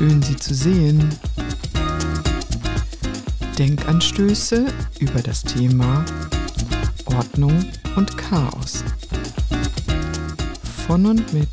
[0.00, 1.10] Schön, Sie zu sehen.
[3.58, 4.64] Denkanstöße
[4.98, 6.06] über das Thema
[7.04, 8.82] Ordnung und Chaos.
[10.86, 11.50] Von und mit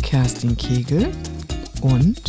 [0.00, 1.12] Kerstin Kegel
[1.82, 2.22] und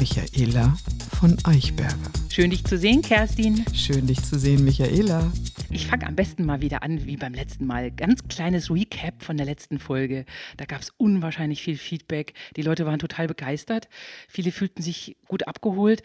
[0.00, 0.76] Michaela
[1.20, 1.94] von Eichberger.
[2.30, 3.64] Schön, dich zu sehen, Kerstin.
[3.72, 5.30] Schön, dich zu sehen, Michaela.
[5.74, 7.90] Ich fange am besten mal wieder an, wie beim letzten Mal.
[7.90, 10.26] Ganz kleines Recap von der letzten Folge.
[10.58, 12.34] Da gab es unwahrscheinlich viel Feedback.
[12.56, 13.88] Die Leute waren total begeistert.
[14.28, 16.02] Viele fühlten sich gut abgeholt.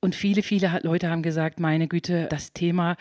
[0.00, 2.96] Und viele, viele Leute haben gesagt, meine Güte, das Thema,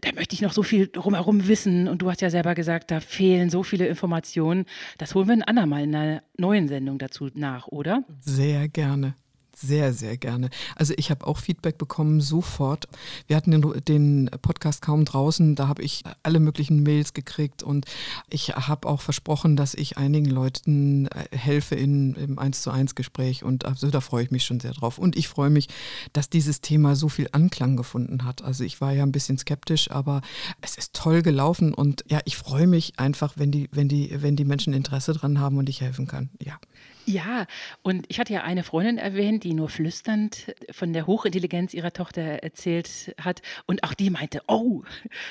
[0.00, 1.88] da möchte ich noch so viel drumherum wissen.
[1.88, 4.64] Und du hast ja selber gesagt, da fehlen so viele Informationen.
[4.96, 8.02] Das holen wir ein andermal in einer neuen Sendung dazu nach, oder?
[8.20, 9.14] Sehr gerne.
[9.62, 10.48] Sehr, sehr gerne.
[10.74, 12.88] Also ich habe auch Feedback bekommen, sofort.
[13.26, 17.84] Wir hatten den, den Podcast kaum draußen, da habe ich alle möglichen Mails gekriegt und
[18.30, 22.94] ich habe auch versprochen, dass ich einigen Leuten äh, helfe in, im 1 zu 1
[22.94, 24.96] Gespräch und also da freue ich mich schon sehr drauf.
[24.96, 25.68] Und ich freue mich,
[26.14, 28.42] dass dieses Thema so viel Anklang gefunden hat.
[28.42, 30.22] Also ich war ja ein bisschen skeptisch, aber
[30.62, 34.36] es ist toll gelaufen und ja, ich freue mich einfach, wenn die, wenn die, wenn
[34.36, 36.30] die Menschen Interesse dran haben und ich helfen kann.
[36.42, 36.58] Ja.
[37.06, 37.46] Ja,
[37.82, 42.22] und ich hatte ja eine Freundin erwähnt, die nur flüsternd von der Hochintelligenz ihrer Tochter
[42.22, 43.42] erzählt hat.
[43.66, 44.82] Und auch die meinte, oh,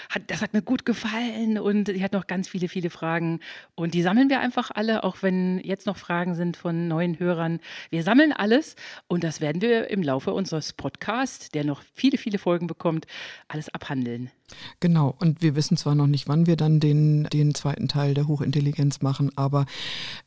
[0.10, 1.58] hat, das hat mir gut gefallen.
[1.58, 3.40] Und sie hat noch ganz viele, viele Fragen.
[3.76, 7.60] Und die sammeln wir einfach alle, auch wenn jetzt noch Fragen sind von neuen Hörern.
[7.90, 8.76] Wir sammeln alles
[9.08, 13.06] und das werden wir im Laufe unseres Podcasts, der noch viele, viele Folgen bekommt,
[13.48, 14.32] alles abhandeln.
[14.80, 18.28] Genau, und wir wissen zwar noch nicht, wann wir dann den, den zweiten Teil der
[18.28, 19.66] Hochintelligenz machen, aber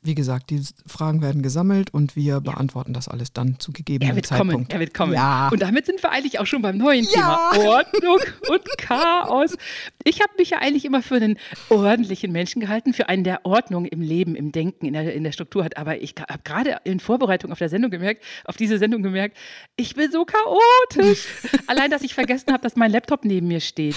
[0.02, 2.40] wie gesagt, die Fragen werden gesammelt und wir ja.
[2.40, 4.52] beantworten das alles dann zu gegebenem er wird Zeitpunkt.
[4.52, 5.12] Kommen, er wird kommen.
[5.12, 5.48] Ja.
[5.48, 7.50] Und damit sind wir eigentlich auch schon beim neuen ja.
[7.52, 9.56] Thema Ordnung und Chaos.
[10.04, 13.86] Ich habe mich ja eigentlich immer für einen ordentlichen Menschen gehalten, für einen, der Ordnung
[13.86, 15.76] im Leben, im Denken, in der, in der Struktur hat.
[15.76, 19.36] Aber ich habe gerade in Vorbereitung auf der Sendung gemerkt, auf diese Sendung gemerkt,
[19.76, 21.26] ich bin so chaotisch.
[21.66, 23.96] Allein, dass ich vergessen habe, dass mein Laptop neben mir steht.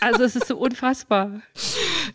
[0.00, 1.40] Also es ist so unfassbar.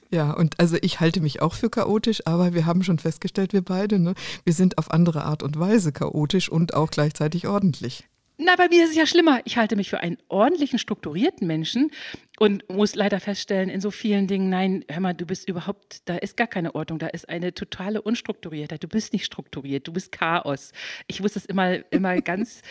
[0.09, 3.61] Ja, und also ich halte mich auch für chaotisch, aber wir haben schon festgestellt, wir
[3.61, 8.05] beide, ne, wir sind auf andere Art und Weise chaotisch und auch gleichzeitig ordentlich.
[8.43, 9.41] Na, bei mir ist es ja schlimmer.
[9.45, 11.91] Ich halte mich für einen ordentlichen, strukturierten Menschen
[12.39, 16.17] und muss leider feststellen, in so vielen Dingen, nein, hör mal, du bist überhaupt, da
[16.17, 18.83] ist gar keine Ordnung, da ist eine totale Unstrukturiertheit.
[18.83, 20.71] Du bist nicht strukturiert, du bist Chaos.
[21.05, 22.63] Ich muss das immer, immer ganz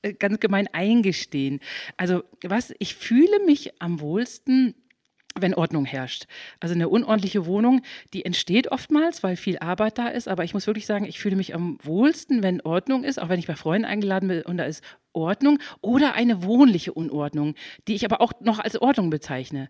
[0.00, 1.60] äh, ganz gemein eingestehen.
[1.98, 4.74] Also was, ich fühle mich am wohlsten,
[5.38, 6.26] wenn Ordnung herrscht.
[6.58, 7.82] Also eine unordentliche Wohnung,
[8.12, 10.28] die entsteht oftmals, weil viel Arbeit da ist.
[10.28, 13.38] Aber ich muss wirklich sagen, ich fühle mich am wohlsten, wenn Ordnung ist, auch wenn
[13.38, 14.82] ich bei Freunden eingeladen bin und da ist
[15.12, 17.54] Ordnung oder eine wohnliche Unordnung,
[17.88, 19.68] die ich aber auch noch als Ordnung bezeichne.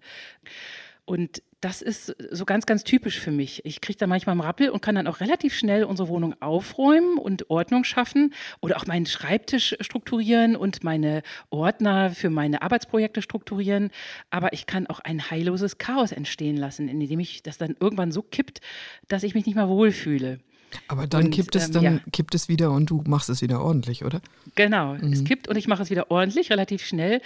[1.10, 3.64] Und das ist so ganz, ganz typisch für mich.
[3.64, 7.18] Ich kriege da manchmal einen Rappel und kann dann auch relativ schnell unsere Wohnung aufräumen
[7.18, 13.90] und Ordnung schaffen oder auch meinen Schreibtisch strukturieren und meine Ordner für meine Arbeitsprojekte strukturieren.
[14.30, 18.22] Aber ich kann auch ein heilloses Chaos entstehen lassen, indem ich das dann irgendwann so
[18.22, 18.60] kippt,
[19.08, 20.38] dass ich mich nicht mehr wohlfühle.
[20.86, 22.00] Aber dann und, kippt es ähm, dann ja.
[22.12, 24.20] kippt es wieder und du machst es wieder ordentlich, oder?
[24.54, 25.12] Genau, mhm.
[25.12, 27.20] es kippt und ich mache es wieder ordentlich, relativ schnell.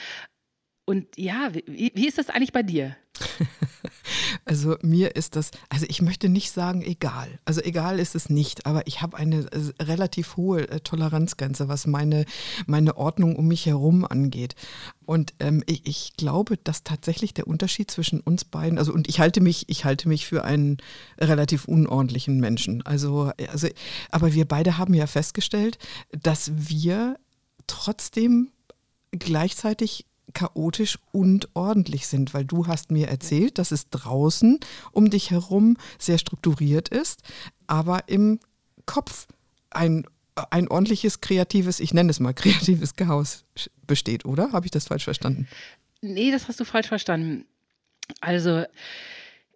[0.86, 2.96] Und ja, wie, wie ist das eigentlich bei dir?
[4.46, 7.38] Also mir ist das, also ich möchte nicht sagen egal.
[7.44, 11.86] Also egal ist es nicht, aber ich habe eine äh, relativ hohe äh, Toleranzgrenze, was
[11.86, 12.26] meine,
[12.66, 14.54] meine Ordnung um mich herum angeht.
[15.06, 19.20] Und ähm, ich, ich, glaube, dass tatsächlich der Unterschied zwischen uns beiden, also und ich
[19.20, 20.78] halte mich, ich halte mich für einen
[21.18, 22.82] relativ unordentlichen Menschen.
[22.82, 23.68] Also, also,
[24.10, 25.78] aber wir beide haben ja festgestellt,
[26.12, 27.16] dass wir
[27.66, 28.50] trotzdem
[29.10, 34.60] gleichzeitig chaotisch und ordentlich sind, weil du hast mir erzählt, dass es draußen
[34.92, 37.22] um dich herum sehr strukturiert ist,
[37.66, 38.40] aber im
[38.86, 39.26] Kopf
[39.70, 40.06] ein,
[40.50, 43.44] ein ordentliches, kreatives, ich nenne es mal kreatives Chaos
[43.86, 44.52] besteht, oder?
[44.52, 45.48] Habe ich das falsch verstanden?
[46.00, 47.46] Nee, das hast du falsch verstanden.
[48.20, 48.64] Also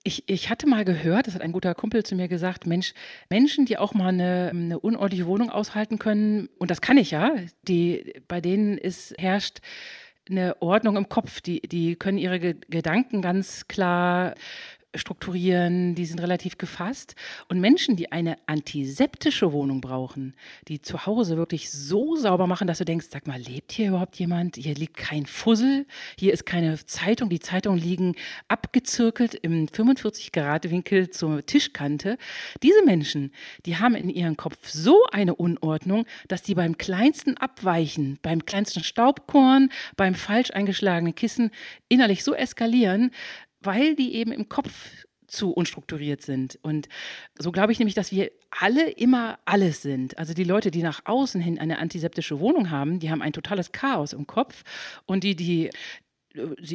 [0.04, 2.94] ich, ich, hatte mal gehört, das hat ein guter Kumpel zu mir gesagt, Mensch,
[3.28, 7.32] Menschen, die auch mal eine, eine, unordentliche Wohnung aushalten können, und das kann ich ja,
[7.62, 9.58] die, bei denen ist, herrscht
[10.30, 11.40] eine Ordnung im Kopf.
[11.40, 14.34] Die, die können ihre Gedanken ganz klar
[14.98, 17.14] strukturieren, die sind relativ gefasst.
[17.48, 20.34] Und Menschen, die eine antiseptische Wohnung brauchen,
[20.68, 24.16] die zu Hause wirklich so sauber machen, dass du denkst, sag mal, lebt hier überhaupt
[24.16, 24.56] jemand?
[24.56, 25.86] Hier liegt kein Fussel,
[26.18, 28.14] hier ist keine Zeitung, die Zeitungen liegen
[28.48, 32.18] abgezirkelt im 45-Grad-Winkel zur Tischkante.
[32.62, 33.32] Diese Menschen,
[33.66, 38.82] die haben in ihrem Kopf so eine Unordnung, dass die beim kleinsten Abweichen, beim kleinsten
[38.82, 41.50] Staubkorn, beim falsch eingeschlagenen Kissen
[41.88, 43.10] innerlich so eskalieren,
[43.60, 44.72] weil die eben im Kopf
[45.28, 46.58] zu unstrukturiert sind.
[46.62, 46.88] Und
[47.38, 50.16] so glaube ich nämlich, dass wir alle immer alles sind.
[50.18, 53.72] Also die Leute, die nach außen hin eine antiseptische Wohnung haben, die haben ein totales
[53.72, 54.64] Chaos im Kopf.
[55.04, 55.70] Und die, die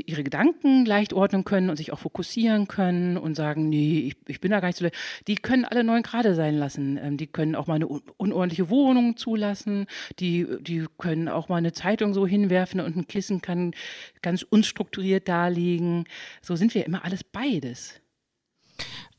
[0.05, 4.41] ihre Gedanken leicht ordnen können und sich auch fokussieren können und sagen, nee, ich, ich
[4.41, 4.87] bin da gar nicht so,
[5.27, 6.99] die können alle neun Grade sein lassen.
[7.01, 9.87] Ähm, die können auch mal eine unordentliche Wohnung zulassen.
[10.19, 13.73] Die, die können auch mal eine Zeitung so hinwerfen und ein Kissen kann
[14.21, 16.05] ganz unstrukturiert da liegen.
[16.41, 18.02] So sind wir immer alles beides.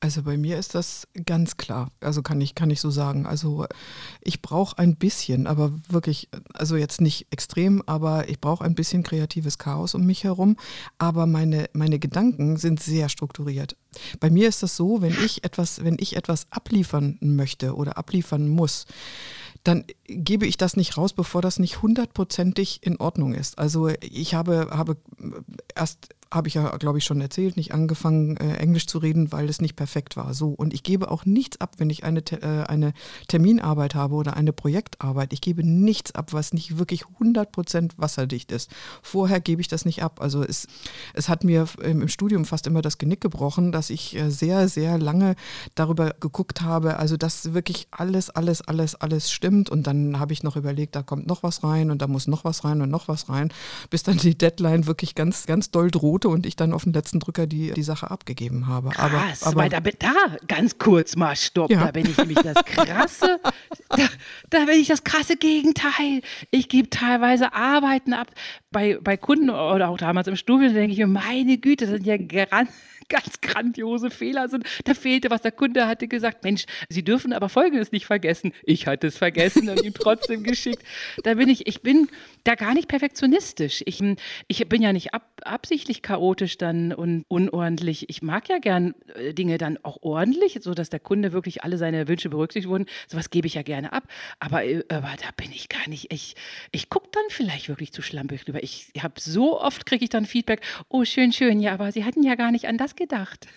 [0.05, 1.91] Also bei mir ist das ganz klar.
[2.01, 3.25] Also kann ich, kann ich so sagen.
[3.25, 3.65] Also
[4.21, 9.03] ich brauche ein bisschen, aber wirklich, also jetzt nicht extrem, aber ich brauche ein bisschen
[9.03, 10.59] kreatives Chaos um mich herum.
[10.99, 13.79] Aber meine, meine Gedanken sind sehr strukturiert.
[14.21, 18.47] Bei mir ist das so, wenn ich etwas, wenn ich etwas abliefern möchte oder abliefern
[18.47, 18.85] muss,
[19.63, 23.59] dann gebe ich das nicht raus, bevor das nicht hundertprozentig in Ordnung ist.
[23.59, 24.99] Also ich habe, habe
[25.75, 29.49] erst habe ich ja, glaube ich, schon erzählt, nicht angefangen, äh, Englisch zu reden, weil
[29.49, 30.35] es nicht perfekt war.
[30.35, 30.49] So.
[30.49, 32.93] Und ich gebe auch nichts ab, wenn ich eine, äh, eine
[33.29, 35.33] Terminarbeit habe oder eine Projektarbeit.
[35.33, 38.71] Ich gebe nichts ab, was nicht wirklich 100% wasserdicht ist.
[39.03, 40.21] Vorher gebe ich das nicht ab.
[40.21, 40.67] Also es,
[41.15, 44.99] es hat mir im, Studium fast immer das Genick gebrochen, dass ich äh, sehr, sehr
[44.99, 45.37] lange
[45.75, 49.71] darüber geguckt habe, also dass wirklich alles, alles, alles, alles stimmt.
[49.71, 52.45] Und dann habe ich noch überlegt, da kommt noch was rein und da muss noch
[52.45, 53.53] was rein und noch was rein,
[53.91, 56.93] bis dann die Deadline wirklich ganz, ganz doll droht Minute und ich dann auf den
[56.93, 58.91] letzten Drücker die, die Sache abgegeben habe.
[58.91, 61.85] Krass, aber, aber weil da, da, ganz kurz mal stopp, ja.
[61.85, 63.41] da bin ich nämlich das krasse,
[63.91, 64.09] da,
[64.51, 66.23] da bin ich das krasse Gegenteil.
[66.51, 68.29] Ich gebe teilweise Arbeiten ab
[68.71, 72.07] bei, bei Kunden oder auch damals im Studio, denke ich mir, meine Güte, das sind
[72.07, 72.71] ja ganz
[73.09, 74.65] ganz grandiose Fehler sind.
[74.85, 75.43] Da fehlte was.
[75.43, 78.53] Der Kunde hatte gesagt, Mensch, Sie dürfen aber Folgendes nicht vergessen.
[78.63, 80.83] Ich hatte es vergessen und ihm trotzdem geschickt.
[81.23, 82.09] Da bin ich, ich bin
[82.45, 83.83] da gar nicht perfektionistisch.
[83.87, 84.03] Ich,
[84.49, 88.09] ich bin ja nicht ab, absichtlich chaotisch dann und unordentlich.
[88.09, 92.09] Ich mag ja gern äh, Dinge dann auch ordentlich, sodass der Kunde wirklich alle seine
[92.09, 92.87] Wünsche berücksichtigt wurden.
[93.07, 94.05] Sowas gebe ich ja gerne ab.
[94.39, 96.13] Aber, äh, aber da bin ich gar nicht.
[96.13, 96.35] Ich,
[96.73, 98.63] ich gucke dann vielleicht wirklich zu schlampig drüber.
[98.63, 102.23] Ich habe so oft kriege ich dann Feedback, oh schön, schön, ja, aber Sie hatten
[102.23, 103.47] ja gar nicht an das gedacht.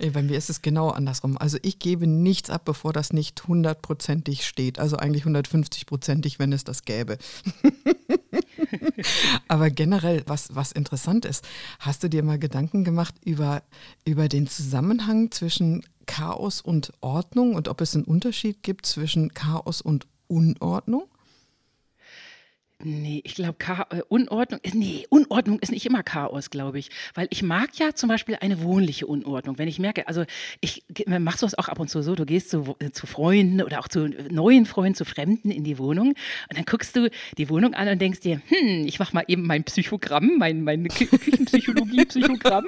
[0.00, 1.36] Ey, bei mir ist es genau andersrum.
[1.38, 4.78] Also ich gebe nichts ab, bevor das nicht hundertprozentig steht.
[4.78, 7.18] Also eigentlich 150-prozentig, wenn es das gäbe.
[9.48, 11.46] Aber generell, was, was interessant ist,
[11.78, 13.62] hast du dir mal Gedanken gemacht über,
[14.04, 19.80] über den Zusammenhang zwischen Chaos und Ordnung und ob es einen Unterschied gibt zwischen Chaos
[19.80, 21.04] und Unordnung?
[22.84, 23.56] Nee, ich glaube,
[23.90, 26.90] äh, Unordnung ist, nee, Unordnung ist nicht immer Chaos, glaube ich.
[27.14, 29.56] Weil ich mag ja zum Beispiel eine wohnliche Unordnung.
[29.58, 30.24] Wenn ich merke, also
[30.60, 33.62] ich machst du es auch ab und zu so, du gehst zu, äh, zu Freunden
[33.62, 36.16] oder auch zu neuen Freunden, zu Fremden in die Wohnung und
[36.56, 37.08] dann guckst du
[37.38, 40.88] die Wohnung an und denkst dir, hm, ich mache mal eben mein Psychogramm, mein, mein
[40.88, 42.66] Küchenpsychologie, Psychogramm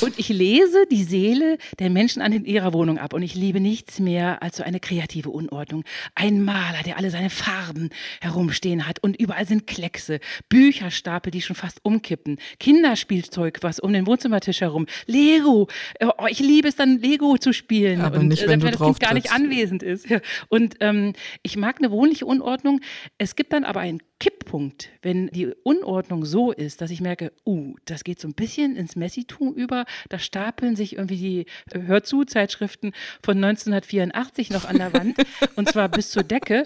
[0.00, 3.60] und ich lese die Seele der Menschen an in ihrer Wohnung ab und ich liebe
[3.60, 5.84] nichts mehr als so eine kreative Unordnung.
[6.14, 7.90] Ein Maler, der alle seine Farben
[8.20, 13.92] herumstehen hat und überall überall sind Kleckse, Bücherstapel, die schon fast umkippen, Kinderspielzeug, was um
[13.92, 15.68] den Wohnzimmertisch herum, Lego.
[16.00, 18.00] Oh, ich liebe es dann, Lego zu spielen.
[18.00, 20.06] Aber und, nicht, äh, wenn, wenn das Kind gar nicht anwesend ist.
[20.48, 21.12] Und ähm,
[21.42, 22.80] ich mag eine wohnliche Unordnung.
[23.18, 27.74] Es gibt dann aber einen Kipppunkt, wenn die Unordnung so ist, dass ich merke, uh,
[27.84, 29.84] das geht so ein bisschen ins Messitum über.
[30.08, 32.92] Da stapeln sich irgendwie die äh, Hör zu Zeitschriften
[33.22, 35.16] von 1984 noch an der Wand
[35.56, 36.64] und zwar bis zur Decke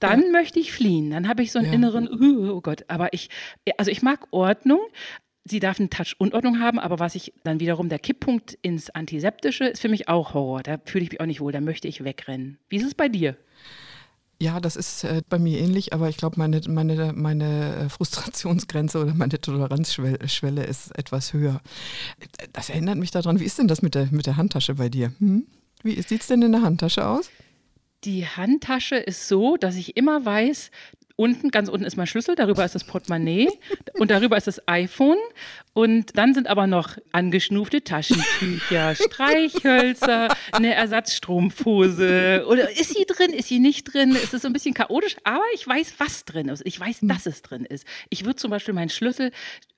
[0.00, 0.30] dann ja.
[0.30, 1.10] möchte ich fliehen.
[1.10, 1.74] Dann habe ich so einen ja.
[1.74, 3.30] inneren, uh, oh Gott, aber ich,
[3.76, 4.80] also ich mag Ordnung.
[5.44, 9.64] Sie darf einen Touch Unordnung haben, aber was ich dann wiederum, der Kipppunkt ins Antiseptische
[9.64, 10.62] ist für mich auch Horror.
[10.62, 12.58] Da fühle ich mich auch nicht wohl, da möchte ich wegrennen.
[12.68, 13.36] Wie ist es bei dir?
[14.42, 18.98] Ja, das ist äh, bei mir ähnlich, aber ich glaube, meine, meine, meine äh, Frustrationsgrenze
[19.02, 21.60] oder meine Toleranzschwelle ist etwas höher.
[22.54, 25.12] Das erinnert mich daran, wie ist denn das mit der, mit der Handtasche bei dir?
[25.18, 25.46] Hm?
[25.82, 27.30] Wie sieht es denn in der Handtasche aus?
[28.04, 30.70] Die Handtasche ist so, dass ich immer weiß,
[31.20, 33.48] unten, ganz unten ist mein Schlüssel, darüber ist das Portemonnaie
[33.98, 35.18] und darüber ist das iPhone.
[35.74, 42.46] Und dann sind aber noch angeschnufte Taschentücher, Streichhölzer, eine Ersatzstrumpfhose.
[42.48, 44.16] Oder ist sie drin, ist sie nicht drin?
[44.16, 46.62] Es ist so ein bisschen chaotisch, aber ich weiß, was drin ist.
[46.64, 47.86] Ich weiß, dass es drin ist.
[48.08, 49.30] Ich würde zum Beispiel meinen Schlüssel,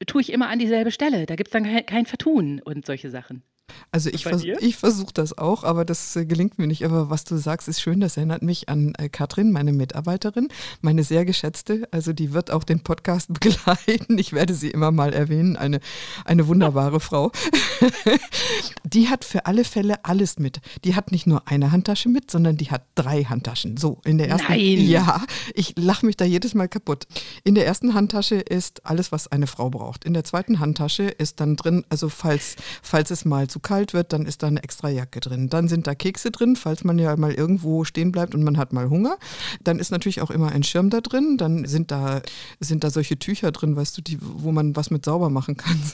[0.07, 1.26] tue ich immer an dieselbe Stelle.
[1.26, 3.43] Da gibt es dann kein, kein Vertun und solche Sachen.
[3.91, 6.85] Also ich, vers ich versuche das auch, aber das äh, gelingt mir nicht.
[6.85, 8.00] Aber was du sagst, ist schön.
[8.00, 10.49] Das erinnert mich an äh, Katrin, meine Mitarbeiterin,
[10.81, 11.88] meine sehr geschätzte.
[11.91, 14.19] Also die wird auch den Podcast begleiten.
[14.19, 15.57] Ich werde sie immer mal erwähnen.
[15.57, 15.81] Eine,
[16.25, 17.33] eine wunderbare Frau.
[18.85, 20.61] die hat für alle Fälle alles mit.
[20.85, 23.76] Die hat nicht nur eine Handtasche mit, sondern die hat drei Handtaschen.
[23.76, 24.52] So, in der ersten.
[24.52, 24.88] Nein.
[24.88, 25.23] Ja,
[25.55, 27.07] ich lache mich da jedes Mal kaputt.
[27.45, 30.05] In der ersten Handtasche ist alles, was eine Frau braucht.
[30.05, 34.12] In der zweiten Handtasche ist dann drin, also falls, falls es mal zu kalt wird,
[34.12, 35.49] dann ist da eine extra Jacke drin.
[35.49, 38.73] Dann sind da Kekse drin, falls man ja mal irgendwo stehen bleibt und man hat
[38.73, 39.16] mal Hunger.
[39.62, 41.37] Dann ist natürlich auch immer ein Schirm da drin.
[41.37, 42.23] Dann sind da,
[42.61, 45.81] sind da solche Tücher drin, weißt du, die, wo man was mit sauber machen kann.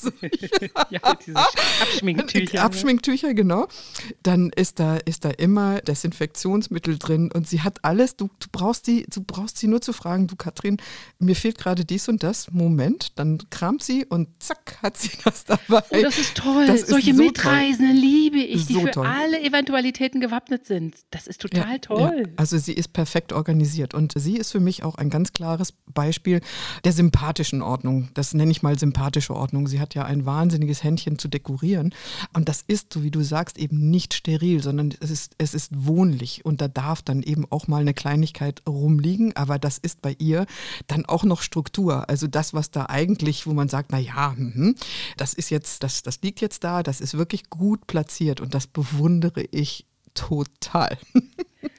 [0.00, 0.10] So,
[0.90, 2.62] ja, diese Abschminktücher.
[2.62, 3.68] Abschminktücher, genau.
[4.22, 8.16] Dann ist da, ist da immer Desinfektionsmittel drin und sie hat alles.
[8.16, 10.78] Du, du, brauchst sie, du brauchst sie nur zu fragen, du Katrin,
[11.18, 12.50] mir fehlt gerade dies und das.
[12.50, 15.82] Moment, dann kramt sie und zack, hat sie das dabei.
[15.90, 16.66] Oh, das ist toll.
[16.72, 19.06] Das Solche so Mitreisende liebe ich, die so für toll.
[19.06, 20.96] alle Eventualitäten gewappnet sind.
[21.10, 22.22] Das ist total ja, toll.
[22.26, 22.32] Ja.
[22.36, 26.40] Also sie ist perfekt organisiert und sie ist für mich auch ein ganz klares Beispiel
[26.84, 28.08] der sympathischen Ordnung.
[28.14, 29.66] Das nenne ich mal sympathische Ordnung.
[29.66, 31.94] Sie hat ja ein wahnsinniges Händchen zu dekorieren.
[32.32, 35.70] Und das ist, so wie du sagst, eben nicht steril, sondern es ist, es ist
[35.86, 36.44] wohnlich.
[36.44, 39.36] Und da darf dann eben auch mal eine Kleinigkeit rumliegen.
[39.36, 40.46] Aber das ist bei ihr
[40.86, 42.08] dann auch noch Struktur.
[42.08, 44.74] Also das, was da eigentlich, wo man sagt, na ja, mh,
[45.16, 48.40] das ist jetzt, das, das liegt jetzt da, das ist wirklich gut platziert.
[48.40, 50.98] Und das bewundere ich total.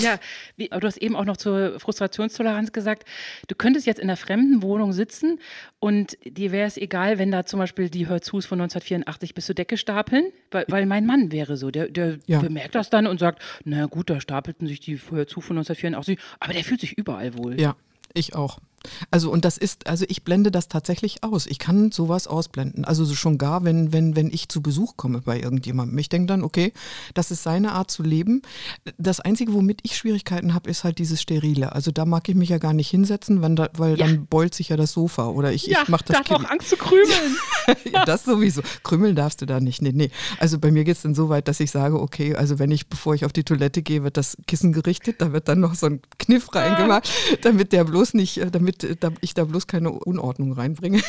[0.00, 0.18] ja,
[0.56, 3.04] wie, du hast eben auch noch zur Frustrationstoleranz gesagt,
[3.48, 5.38] du könntest jetzt in einer fremden Wohnung sitzen
[5.78, 9.54] und dir wäre es egal, wenn da zum Beispiel die Hörzus von 1984 bis zur
[9.54, 12.40] Decke stapeln, weil, weil mein Mann wäre so, der, der ja.
[12.40, 16.52] bemerkt das dann und sagt, na gut, da stapelten sich die Hörzu von 1984, aber
[16.52, 17.60] der fühlt sich überall wohl.
[17.60, 17.76] Ja,
[18.14, 18.58] ich auch.
[19.10, 21.46] Also und das ist, also ich blende das tatsächlich aus.
[21.46, 22.84] Ich kann sowas ausblenden.
[22.84, 25.96] Also so schon gar, wenn, wenn, wenn ich zu Besuch komme bei irgendjemandem.
[25.98, 26.72] Ich denke dann, okay,
[27.14, 28.42] das ist seine Art zu leben.
[28.98, 31.72] Das Einzige, womit ich Schwierigkeiten habe, ist halt dieses Sterile.
[31.72, 34.06] Also da mag ich mich ja gar nicht hinsetzen, da, weil ja.
[34.06, 35.28] dann beult sich ja das Sofa.
[35.28, 36.16] Oder ich, ja, ich mache das.
[36.16, 37.36] Da hat auch Angst zu krümeln.
[37.92, 38.62] ja, das sowieso.
[38.82, 39.82] Krümeln darfst du da nicht.
[39.82, 40.10] Nee, nee.
[40.38, 42.88] Also bei mir geht es dann so weit, dass ich sage, okay, also wenn ich,
[42.88, 45.86] bevor ich auf die Toilette gehe, wird das Kissen gerichtet, da wird dann noch so
[45.86, 47.08] ein Kniff reingemacht,
[47.42, 51.00] damit der bloß nicht, äh, damit äh, ich da bloß keine Unordnung reinbringe.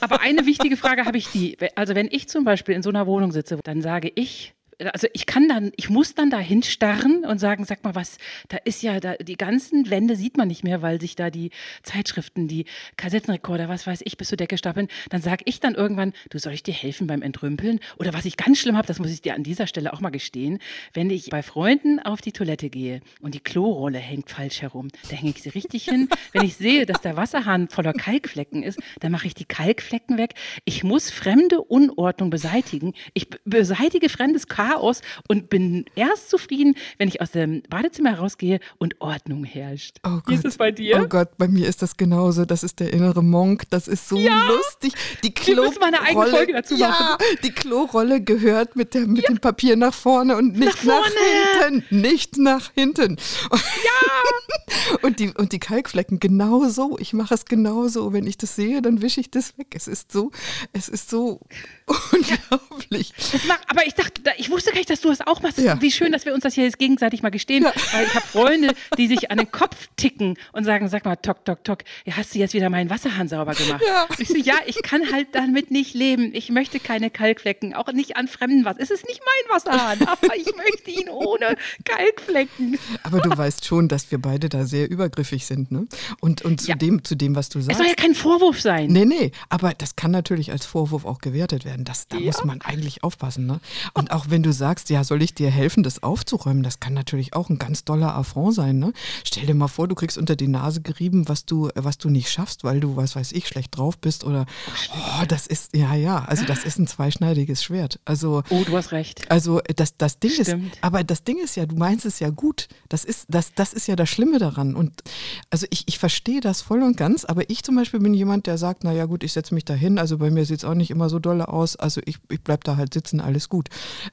[0.00, 1.56] Aber eine wichtige Frage habe ich die.
[1.74, 4.54] Also wenn ich zum Beispiel in so einer Wohnung sitze, dann sage ich,
[4.92, 8.56] also ich kann dann, ich muss dann da hinstarren und sagen, sag mal was, da
[8.64, 11.50] ist ja, da, die ganzen Wände sieht man nicht mehr, weil sich da die
[11.82, 12.64] Zeitschriften, die
[12.96, 14.88] Kassettenrekorder, was weiß ich, bis zur Decke stapeln.
[15.10, 17.80] Dann sage ich dann irgendwann, du soll ich dir helfen beim Entrümpeln?
[17.98, 20.10] Oder was ich ganz schlimm habe, das muss ich dir an dieser Stelle auch mal
[20.10, 20.58] gestehen,
[20.94, 25.16] wenn ich bei Freunden auf die Toilette gehe und die Klorolle hängt falsch herum, da
[25.16, 26.08] hänge ich sie richtig hin.
[26.32, 30.34] Wenn ich sehe, dass der Wasserhahn voller Kalkflecken ist, dann mache ich die Kalkflecken weg.
[30.64, 32.94] Ich muss fremde Unordnung beseitigen.
[33.14, 38.60] Ich beseitige fremdes Chaos Chaos und bin erst zufrieden, wenn ich aus dem Badezimmer rausgehe
[38.78, 39.98] und Ordnung herrscht.
[40.04, 40.22] Oh Gott.
[40.28, 41.00] Wie ist es bei dir?
[41.02, 42.44] Oh Gott, bei mir ist das genauso.
[42.44, 43.64] Das ist der innere Monk.
[43.70, 44.48] Das ist so ja.
[44.48, 44.92] lustig.
[45.22, 47.16] Die Klo Wir eine eigene Folge dazu ja, machen.
[47.42, 49.28] Die Klorolle gehört mit, der, mit ja.
[49.28, 52.00] dem Papier nach vorne und nicht nach, nach hinten.
[52.00, 53.16] Nicht nach hinten.
[53.50, 54.98] Ja!
[55.02, 56.96] und, die, und die Kalkflecken genauso.
[56.98, 58.12] Ich mache es genauso.
[58.12, 59.68] Wenn ich das sehe, dann wische ich das weg.
[59.74, 60.30] Es ist so,
[60.72, 61.40] es ist so
[62.12, 63.12] unglaublich.
[63.46, 65.58] War, aber ich dachte, ich wusste gar nicht, dass du das auch machst.
[65.58, 65.80] Ja.
[65.80, 67.64] Wie schön, dass wir uns das hier jetzt gegenseitig mal gestehen.
[67.64, 67.72] Ja.
[67.92, 71.44] Weil ich habe Freunde, die sich an den Kopf ticken und sagen, sag mal, tok,
[71.44, 71.78] tok, tok,
[72.10, 73.82] hast du jetzt wieder meinen Wasserhahn sauber gemacht?
[73.86, 74.06] Ja.
[74.18, 76.30] Ich so, ja, ich kann halt damit nicht leben.
[76.34, 78.80] Ich möchte keine Kalkflecken, auch nicht an fremden Wasser.
[78.80, 82.78] Es ist nicht mein Wasserhahn, aber ich möchte ihn ohne Kalkflecken.
[83.02, 85.86] Aber du weißt schon, dass wir beide da sehr übergriffig sind, ne?
[86.20, 86.74] Und, und zu, ja.
[86.74, 87.72] dem, zu dem, was du sagst.
[87.72, 88.88] Es soll ja kein Vorwurf sein.
[88.88, 91.84] Nee, nee, aber das kann natürlich als Vorwurf auch gewertet werden.
[91.84, 93.60] Das, da muss man eigentlich aufpassen, ne?
[93.94, 97.34] Und auch wenn du sagst, ja, soll ich dir helfen, das aufzuräumen, das kann natürlich
[97.34, 98.78] auch ein ganz doller Affront sein.
[98.78, 98.92] Ne?
[99.24, 102.30] Stell dir mal vor, du kriegst unter die Nase gerieben, was du, was du nicht
[102.30, 104.46] schaffst, weil du, was weiß ich, schlecht drauf bist oder
[104.94, 108.00] oh, das ist, ja, ja, also das ist ein zweischneidiges Schwert.
[108.04, 109.30] Also, oh, du hast recht.
[109.30, 110.74] Also das, das Ding Stimmt.
[110.74, 112.68] ist, aber das Ding ist ja, du meinst es ja gut.
[112.88, 114.74] Das ist, das, das ist ja das Schlimme daran.
[114.74, 115.02] Und
[115.50, 118.58] also ich, ich verstehe das voll und ganz, aber ich zum Beispiel bin jemand, der
[118.58, 120.90] sagt, naja gut, ich setze mich da hin, also bei mir sieht es auch nicht
[120.90, 123.68] immer so dolle aus, also ich, ich bleibe da halt sitzen, alles gut.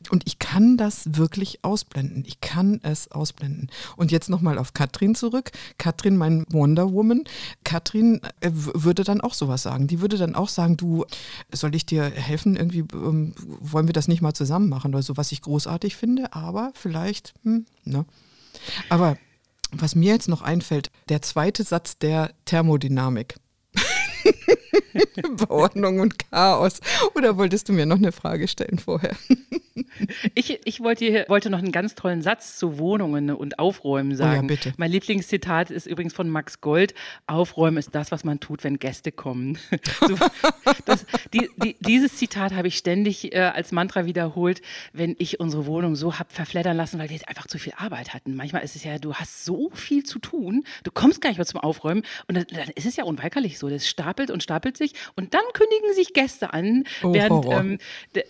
[0.10, 2.24] Und ich kann das wirklich ausblenden.
[2.26, 3.70] Ich kann es ausblenden.
[3.98, 5.52] Und jetzt nochmal auf Katrin zurück.
[5.78, 7.24] Katrin, mein Wonder Woman.
[7.64, 9.88] Katrin äh, würde dann auch sowas sagen.
[9.88, 11.06] Die würde dann auch sagen, du,
[11.52, 12.56] soll ich dir helfen?
[12.56, 16.34] Irgendwie ähm, wollen wir das nicht mal zusammen machen oder so, was ich großartig finde,
[16.34, 18.06] aber vielleicht, hm, ne?
[18.90, 19.18] Aber
[19.72, 23.36] was mir jetzt noch einfällt, der zweite Satz der Thermodynamik.
[25.50, 26.80] Ordnung und Chaos.
[27.16, 29.16] Oder wolltest du mir noch eine Frage stellen vorher?
[30.36, 34.32] Ich, ich wollte, wollte noch einen ganz tollen Satz zu Wohnungen und Aufräumen sagen.
[34.32, 34.74] Oh ja, bitte.
[34.78, 36.94] Mein Lieblingszitat ist übrigens von Max Gold.
[37.28, 39.58] Aufräumen ist das, was man tut, wenn Gäste kommen.
[40.00, 40.16] So,
[40.86, 44.62] das, die, die, dieses Zitat habe ich ständig äh, als Mantra wiederholt,
[44.94, 48.36] wenn ich unsere Wohnung so habe verfleddern lassen, weil wir einfach zu viel Arbeit hatten.
[48.36, 51.46] Manchmal ist es ja, du hast so viel zu tun, du kommst gar nicht mehr
[51.46, 53.70] zum Aufräumen und dann, dann ist es ja unweigerlich so.
[53.70, 57.78] Das stapelt und stapelt sich und dann kündigen sich Gäste an, oh, während ähm,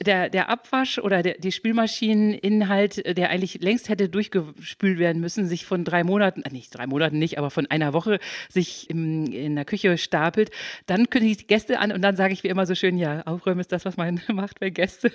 [0.05, 5.47] der, der Abwasch oder der, die Spülmaschineninhalt, äh, der eigentlich längst hätte durchgespült werden müssen,
[5.47, 9.31] sich von drei Monaten, äh, nicht drei Monaten nicht, aber von einer Woche sich im,
[9.31, 10.51] in der Küche stapelt,
[10.85, 13.21] dann kündige ich die Gäste an und dann sage ich wie immer so schön, ja,
[13.21, 15.11] aufräumen ist das, was man macht, wenn Gäste,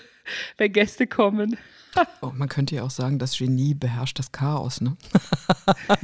[0.57, 1.59] wenn Gäste kommen.
[2.21, 4.97] Oh, man könnte ja auch sagen, das Genie beherrscht das Chaos, ne?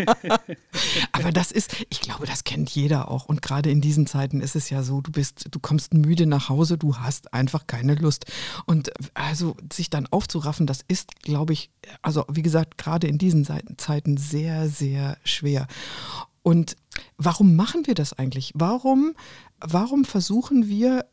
[1.12, 3.26] Aber das ist, ich glaube, das kennt jeder auch.
[3.26, 6.49] Und gerade in diesen Zeiten ist es ja so, du bist, du kommst müde nach
[6.49, 8.26] Hause, du hast einfach keine Lust.
[8.66, 11.70] Und also sich dann aufzuraffen, das ist, glaube ich,
[12.02, 15.66] also wie gesagt, gerade in diesen Zeiten sehr, sehr schwer.
[16.42, 16.76] Und
[17.16, 18.52] warum machen wir das eigentlich?
[18.54, 19.14] Warum,
[19.61, 21.06] warum versuchen wir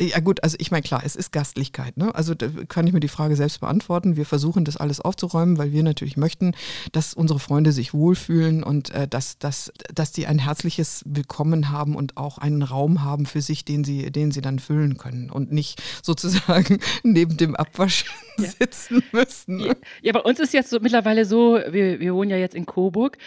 [0.00, 1.96] ja gut, also ich meine klar, es ist Gastlichkeit.
[1.96, 2.14] Ne?
[2.14, 4.16] Also da kann ich mir die Frage selbst beantworten.
[4.16, 6.52] Wir versuchen das alles aufzuräumen, weil wir natürlich möchten,
[6.92, 11.96] dass unsere Freunde sich wohlfühlen und äh, dass, dass, dass die ein herzliches Willkommen haben
[11.96, 15.50] und auch einen Raum haben für sich, den sie, den sie dann füllen können und
[15.50, 18.04] nicht sozusagen neben dem Abwasch
[18.38, 18.48] ja.
[18.48, 19.56] sitzen müssen.
[19.56, 19.76] Ne?
[20.02, 20.12] Ja.
[20.12, 23.18] bei uns ist jetzt so, mittlerweile so, wir, wir wohnen ja jetzt in Coburg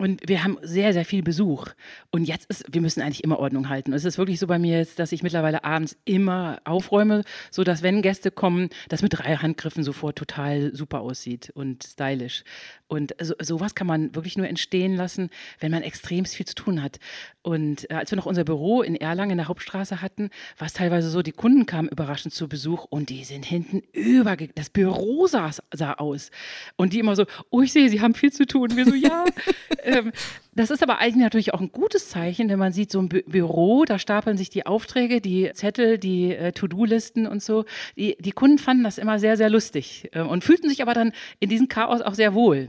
[0.00, 1.66] und wir haben sehr, sehr viel Besuch.
[2.10, 3.92] Und jetzt ist, wir müssen eigentlich immer Ordnung halten.
[3.92, 7.82] Es ist wirklich so bei mir jetzt, dass ich mittlerweile abends immer aufräume, so dass
[7.82, 12.44] wenn Gäste kommen, das mit drei Handgriffen sofort total super aussieht und stylisch.
[12.86, 16.82] Und so, sowas kann man wirklich nur entstehen lassen, wenn man extrem viel zu tun
[16.82, 16.98] hat.
[17.42, 20.74] Und äh, als wir noch unser Büro in Erlangen in der Hauptstraße hatten, war es
[20.74, 25.26] teilweise so, die Kunden kamen überraschend zu Besuch und die sind hinten über, das Büro
[25.26, 26.30] sah, sah aus.
[26.76, 28.76] Und die immer so, oh, ich sehe, Sie haben viel zu tun.
[28.76, 29.24] wir so, ja.
[29.88, 30.12] ähm,
[30.54, 33.22] das ist aber eigentlich natürlich auch ein gutes Zeichen, wenn man sieht, so ein Bü
[33.22, 37.64] Büro, da stapeln sich die Aufträge, die Zettel, die äh, To-Do-Listen und so.
[37.96, 41.12] Die, die Kunden fanden das immer sehr, sehr lustig äh, und fühlten sich aber dann
[41.40, 42.68] in diesem Chaos auch sehr wohl.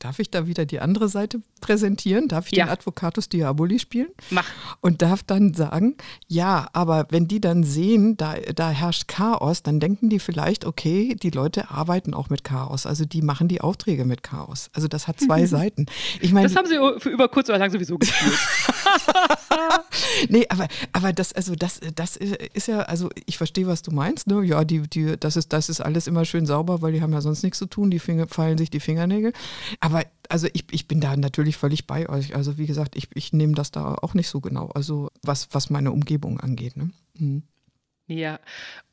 [0.00, 2.26] Darf ich da wieder die andere Seite präsentieren?
[2.26, 2.64] Darf ich ja.
[2.64, 4.08] den Advocatus Diaboli spielen?
[4.30, 4.46] Mach.
[4.80, 5.94] Und darf dann sagen,
[6.26, 11.14] ja, aber wenn die dann sehen, da, da herrscht Chaos, dann denken die vielleicht, okay,
[11.22, 12.86] die Leute arbeiten auch mit Chaos.
[12.86, 14.70] Also die machen die Aufträge mit Chaos.
[14.72, 15.84] Also das hat zwei Seiten.
[16.22, 18.32] Ich meine, das haben sie für über kurz oder lang sowieso gespielt.
[20.28, 24.26] nee, aber, aber das, also das, das ist ja, also ich verstehe, was du meinst.
[24.26, 24.42] Ne?
[24.44, 27.20] Ja, die, die, das, ist, das ist alles immer schön sauber, weil die haben ja
[27.20, 29.32] sonst nichts zu tun, die Finger, fallen sich die Fingernägel.
[29.80, 29.89] Aber
[30.28, 32.34] also ich, ich bin da natürlich völlig bei euch.
[32.34, 34.68] Also wie gesagt, ich, ich nehme das da auch nicht so genau.
[34.68, 36.76] Also was, was meine Umgebung angeht.
[36.76, 36.90] Ne?
[37.18, 37.42] Mhm.
[38.10, 38.40] Ja.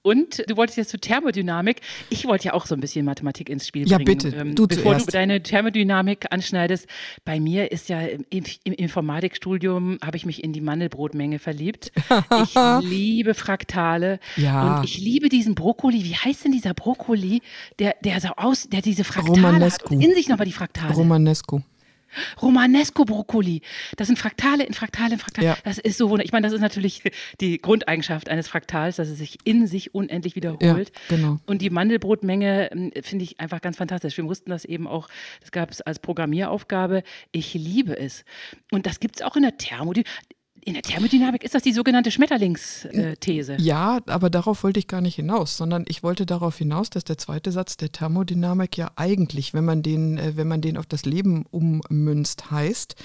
[0.04, 1.82] Und du wolltest jetzt zur Thermodynamik.
[2.10, 4.20] Ich wollte ja auch so ein bisschen Mathematik ins Spiel ja, bringen.
[4.22, 4.38] Ja, bitte.
[4.38, 5.08] Ähm, du bevor zuerst.
[5.08, 6.88] du deine Thermodynamik anschneidest.
[7.26, 11.92] Bei mir ist ja im, im Informatikstudium habe ich mich in die Mandelbrotmenge verliebt.
[12.44, 12.56] Ich
[12.90, 14.20] liebe Fraktale.
[14.38, 14.78] Ja.
[14.78, 16.06] Und ich liebe diesen Brokkoli.
[16.06, 17.42] Wie heißt denn dieser Brokkoli,
[17.80, 19.94] der, der so aus, der diese Fraktale Romanesco.
[19.94, 20.02] hat?
[20.02, 20.94] in sich nochmal die Fraktale.
[20.94, 21.64] Romanesco.
[22.42, 23.62] Romanesco-Brokkoli.
[23.96, 25.48] Das sind Fraktale in Fraktale in Fraktale.
[25.48, 25.58] Ja.
[25.64, 26.26] Das ist so wunderbar.
[26.26, 27.04] Ich meine, das ist natürlich
[27.42, 30.92] die Grundeigenschaft eines Fraktals, dass es sich in sich unendlich wiederholt.
[31.10, 31.40] Ja, genau.
[31.46, 34.18] Und die Mandelbrotmenge ähm, finde ich einfach ganz fantastisch.
[34.18, 35.08] Wir mussten das eben auch,
[35.42, 37.04] das gab es als Programmieraufgabe.
[37.32, 38.26] Ich liebe es.
[38.72, 40.08] Und das gibt es auch in der Thermodynamik.
[40.62, 43.58] In der Thermodynamik ist das die sogenannte Schmetterlingsthese.
[43.60, 47.18] Ja, aber darauf wollte ich gar nicht hinaus, sondern ich wollte darauf hinaus, dass der
[47.18, 51.06] zweite Satz der Thermodynamik ja eigentlich, wenn man den, äh, wenn man den auf das
[51.06, 52.96] Leben ummünzt, heißt,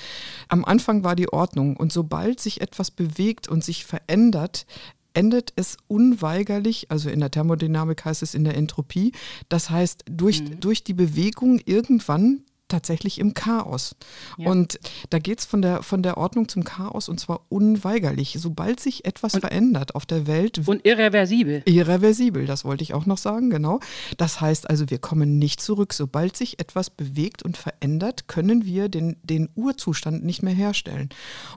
[0.49, 4.67] am Anfang war die Ordnung und sobald sich etwas bewegt und sich verändert,
[5.15, 9.13] endet es unweigerlich, also in der Thermodynamik heißt es in der Entropie,
[9.49, 10.61] das heißt durch, mhm.
[10.61, 13.95] durch die Bewegung irgendwann tatsächlich im Chaos.
[14.37, 14.51] Ja.
[14.51, 14.81] Und
[15.11, 18.37] da geht es von der, von der Ordnung zum Chaos und zwar unweigerlich.
[18.39, 20.61] Sobald sich etwas und, verändert auf der Welt.
[20.67, 21.63] Und irreversibel.
[21.67, 23.81] Irreversibel, das wollte ich auch noch sagen, genau.
[24.17, 25.93] Das heißt also, wir kommen nicht zurück.
[25.93, 31.11] Sobald sich etwas bewegt und verändert, können wir den, den Urzustand nicht mehr herstellen.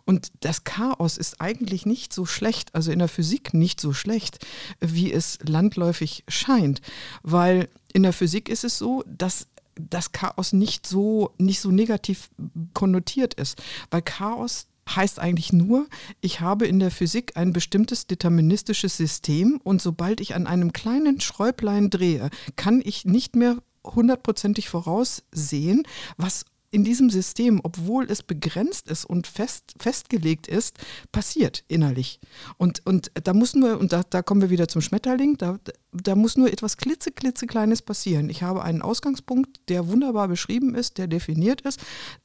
[0.05, 4.45] Und das Chaos ist eigentlich nicht so schlecht, also in der Physik nicht so schlecht,
[4.81, 6.81] wie es landläufig scheint.
[7.23, 12.29] Weil in der Physik ist es so, dass das Chaos nicht so, nicht so negativ
[12.73, 13.61] konnotiert ist.
[13.91, 15.87] Weil Chaos heißt eigentlich nur,
[16.21, 21.19] ich habe in der Physik ein bestimmtes deterministisches System und sobald ich an einem kleinen
[21.19, 25.83] Schräublein drehe, kann ich nicht mehr hundertprozentig voraussehen,
[26.17, 30.77] was in diesem System, obwohl es begrenzt ist und fest, festgelegt ist,
[31.13, 32.19] passiert innerlich.
[32.57, 35.57] Und, und da muss nur, und da, da kommen wir wieder zum Schmetterling, da,
[35.93, 38.29] da muss nur etwas klitzeklitzekleines passieren.
[38.29, 41.79] Ich habe einen Ausgangspunkt, der wunderbar beschrieben ist, der definiert ist.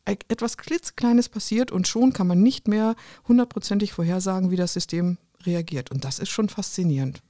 [0.04, 2.96] Etwas klitzekleines passiert und schon kann man nicht mehr
[3.28, 5.92] hundertprozentig vorhersagen, wie das System reagiert.
[5.92, 7.22] Und das ist schon faszinierend.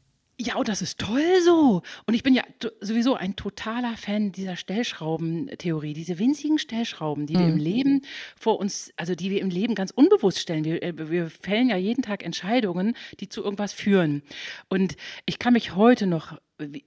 [0.42, 1.82] Ja, und das ist toll so.
[2.06, 2.42] Und ich bin ja
[2.80, 7.60] sowieso ein totaler Fan dieser Stellschraubentheorie, diese winzigen Stellschrauben, die wir im mhm.
[7.60, 8.02] Leben
[8.36, 10.64] vor uns, also die wir im Leben ganz unbewusst stellen.
[10.64, 14.22] Wir, äh, wir fällen ja jeden Tag Entscheidungen, die zu irgendwas führen.
[14.70, 16.38] Und ich kann mich heute noch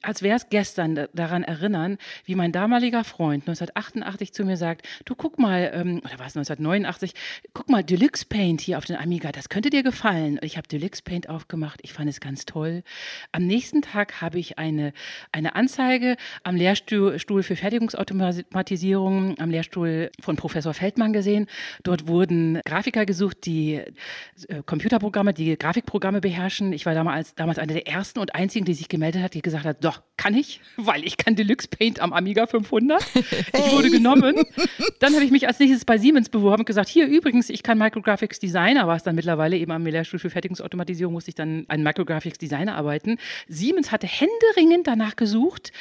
[0.02, 5.16] als wäre es gestern daran erinnern, wie mein damaliger Freund 1988 zu mir sagt, du
[5.16, 7.14] guck mal, ähm, oder war es 1989,
[7.54, 10.40] guck mal, Deluxe Paint hier auf den Amiga, das könnte dir gefallen.
[10.42, 12.84] Ich habe Deluxe Paint aufgemacht, ich fand es ganz toll.
[13.32, 14.94] Am nächsten Tag habe ich eine,
[15.32, 21.48] eine Anzeige am Lehrstuhl für Fertigungsautomatisierung, am Lehrstuhl von Professor Feldmann gesehen.
[21.84, 26.74] Dort wurden Grafiker gesucht, die äh, Computerprogramme, die Grafikprogramme beherrschen.
[26.74, 29.63] Ich war damals, damals eine der ersten und einzigen, die sich gemeldet hat, die gesagt
[29.64, 33.04] gesagt hat, doch, kann ich, weil ich kann Deluxe Paint am Amiga 500.
[33.56, 34.36] Ich wurde genommen.
[35.00, 37.78] Dann habe ich mich als nächstes bei Siemens beworben und gesagt, hier übrigens, ich kann
[37.78, 41.84] Micrographics Designer, war es dann mittlerweile eben am Lehrstuhl für Fertigungsautomatisierung, musste ich dann an
[41.84, 43.18] Micrographics Designer arbeiten.
[43.48, 45.72] Siemens hatte händeringend danach gesucht,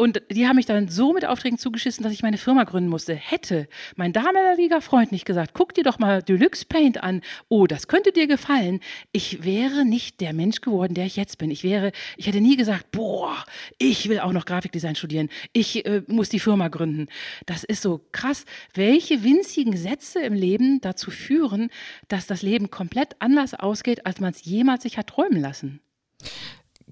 [0.00, 3.14] und die haben mich dann so mit Aufträgen zugeschissen, dass ich meine Firma gründen musste.
[3.14, 7.20] Hätte mein damaliger Freund nicht gesagt, guck dir doch mal Deluxe Paint an.
[7.50, 8.80] Oh, das könnte dir gefallen.
[9.12, 11.50] Ich wäre nicht der Mensch geworden, der ich jetzt bin.
[11.50, 13.29] Ich wäre, ich hätte nie gesagt, boah,
[13.78, 15.28] ich will auch noch Grafikdesign studieren.
[15.52, 17.08] Ich äh, muss die Firma gründen.
[17.46, 21.70] Das ist so krass, welche winzigen Sätze im Leben dazu führen,
[22.08, 25.80] dass das Leben komplett anders ausgeht, als man es jemals sich hat träumen lassen.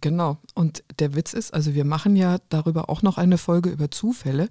[0.01, 0.39] Genau.
[0.55, 4.49] Und der Witz ist, also wir machen ja darüber auch noch eine Folge über Zufälle.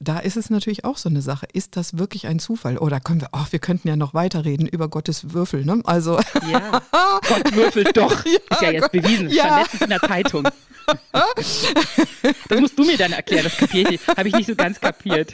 [0.00, 1.46] Da ist es natürlich auch so eine Sache.
[1.52, 2.78] Ist das wirklich ein Zufall?
[2.78, 5.80] Oder können wir, ach, wir könnten ja noch weiterreden über Gottes Würfel, ne?
[5.84, 6.18] Also.
[6.50, 6.82] Ja,
[7.28, 8.24] Gott würfelt doch.
[8.24, 9.28] Ja, ist ja jetzt Gott, bewiesen.
[9.30, 9.44] Ja.
[9.44, 10.48] Stand letztens in der Zeitung.
[12.48, 14.06] das musst du mir dann erklären, das kapiere ich.
[14.06, 15.32] Habe ich nicht so ganz kapiert.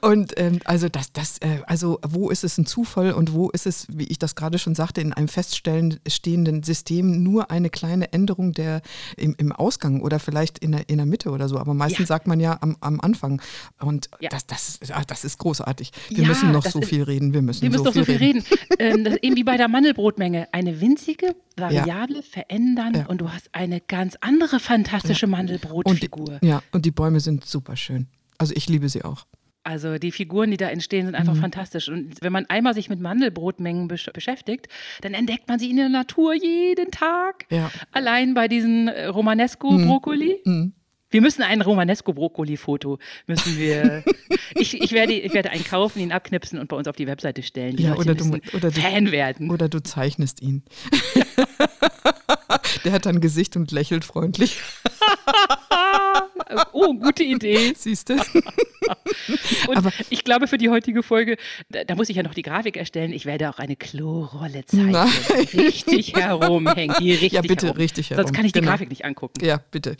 [0.00, 3.66] Und ähm, also das, das, äh, also wo ist es ein Zufall und wo ist
[3.66, 8.52] es, wie ich das gerade schon sagte, in einem feststehenden System nur eine kleine Änderung
[8.52, 8.82] der
[9.16, 11.58] im, im Ausgang oder vielleicht in der, in der Mitte oder so.
[11.58, 12.06] Aber meistens ja.
[12.06, 13.40] sagt man ja am, am Anfang.
[13.80, 14.28] Und ja.
[14.30, 15.92] das, das, ah, das ist großartig.
[16.08, 17.32] Wir ja, müssen noch so viel reden.
[17.32, 18.44] Wir müssen, wir müssen so, viel so viel reden.
[18.78, 19.06] reden.
[19.06, 20.48] ähm, eben wie bei der Mandelbrotmenge.
[20.52, 25.30] Eine winzige Variable verändern und du hast eine ganz andere andere fantastische ja.
[25.30, 26.38] Mandelbrotfigur.
[26.42, 28.06] ja, und die Bäume sind super schön.
[28.38, 29.26] Also ich liebe sie auch.
[29.64, 31.40] Also die Figuren, die da entstehen, sind einfach mhm.
[31.40, 31.88] fantastisch.
[31.90, 34.68] Und wenn man einmal sich mit Mandelbrotmengen besch beschäftigt,
[35.02, 37.44] dann entdeckt man sie in der Natur jeden Tag.
[37.50, 37.70] Ja.
[37.92, 40.40] Allein bei diesen äh, Romanesco-Brokkoli.
[40.44, 40.52] Mhm.
[40.52, 40.72] Mhm.
[41.10, 44.04] Wir müssen ein Romanesco-Brokkoli-Foto, müssen wir.
[44.54, 47.42] ich, ich, werde, ich werde einen kaufen, ihn abknipsen und bei uns auf die Webseite
[47.42, 47.76] stellen.
[47.76, 49.50] Die ja, oder du, oder Fan du, werden.
[49.50, 50.62] Oder du zeichnest ihn.
[52.84, 54.60] Der hat ein Gesicht und lächelt freundlich.
[56.72, 57.72] oh, gute Idee.
[57.76, 58.14] Siehst du?
[59.68, 61.36] Und Aber ich glaube, für die heutige Folge,
[61.68, 63.12] da, da, muss ich ja noch die Grafik erstellen.
[63.12, 64.92] Ich werde auch eine Klorolle zeichnen.
[64.92, 65.08] Nein.
[65.52, 66.96] Richtig herumhängen.
[67.00, 67.78] Die richtig ja, bitte herum.
[67.78, 68.24] richtig herum.
[68.24, 68.72] Sonst kann ich die genau.
[68.72, 69.44] Grafik nicht angucken.
[69.44, 69.96] Ja, bitte.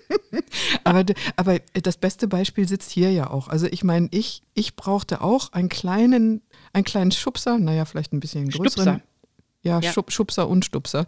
[0.84, 1.04] aber,
[1.36, 3.48] aber das beste Beispiel sitzt hier ja auch.
[3.48, 8.20] Also ich meine, ich, ich brauchte auch einen kleinen, einen kleinen Schubser, naja, vielleicht ein
[8.20, 8.98] bisschen größeren.
[8.98, 9.09] Stupser.
[9.62, 9.92] Ja, ja.
[9.92, 11.06] Schub, Schubser und Stupser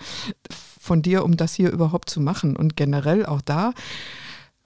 [0.81, 2.57] von dir, um das hier überhaupt zu machen.
[2.57, 3.73] Und generell auch da,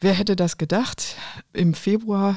[0.01, 1.17] wer hätte das gedacht?
[1.53, 2.37] Im Februar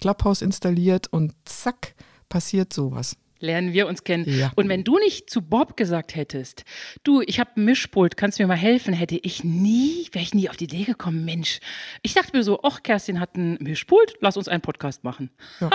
[0.00, 1.94] Clubhouse installiert und zack,
[2.28, 4.24] passiert sowas lernen wir uns kennen.
[4.26, 4.52] Ja.
[4.56, 6.64] Und wenn du nicht zu Bob gesagt hättest,
[7.04, 10.34] du, ich habe ein Mischpult, kannst du mir mal helfen, hätte ich nie, wäre ich
[10.34, 11.60] nie auf die Idee gekommen, Mensch.
[12.02, 15.30] Ich dachte mir so, ach, Kerstin hat ein Mischpult, lass uns einen Podcast machen.
[15.60, 15.70] Ja.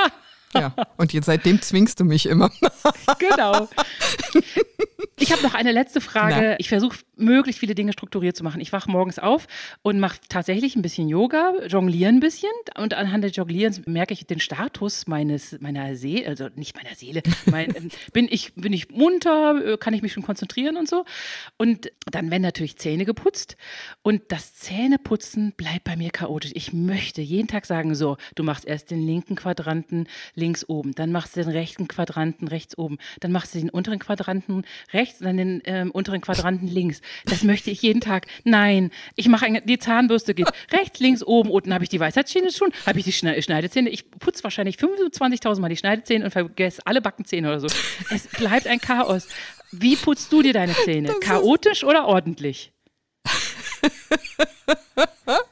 [0.54, 2.52] Ja, und jetzt seitdem zwingst du mich immer.
[3.20, 3.68] genau.
[5.24, 6.36] Ich habe noch eine letzte Frage.
[6.36, 6.60] Na.
[6.60, 8.60] Ich versuche möglichst viele Dinge strukturiert zu machen.
[8.60, 9.48] Ich wache morgens auf
[9.82, 14.26] und mache tatsächlich ein bisschen Yoga, jongliere ein bisschen und anhand des Jonglierens merke ich
[14.26, 17.22] den Status meines meiner Seele, also nicht meiner Seele.
[17.46, 21.06] Mein, ähm, bin ich bin ich munter, äh, kann ich mich schon konzentrieren und so.
[21.58, 23.56] Und dann werden natürlich Zähne geputzt
[24.02, 26.52] und das Zähneputzen bleibt bei mir chaotisch.
[26.54, 31.14] Ich möchte jeden Tag sagen so, du machst erst den linken Quadranten links oben, dann
[31.14, 35.28] machst du den rechten Quadranten rechts oben, dann machst du den unteren Quadranten rechts und
[35.28, 37.02] dann den ähm, unteren Quadranten links.
[37.26, 38.28] Das möchte ich jeden Tag.
[38.44, 42.72] Nein, ich mache die Zahnbürste geht rechts, links, oben, unten habe ich die Weisheitszähne schon,
[42.86, 43.90] habe ich die Schneidezähne.
[43.90, 47.68] Ich putze wahrscheinlich 25.000 Mal die Schneidezähne und vergesse alle Backenzähne oder so.
[48.10, 49.28] Es bleibt ein Chaos.
[49.72, 51.16] Wie putzt du dir deine Zähne?
[51.22, 52.72] Chaotisch oder ordentlich?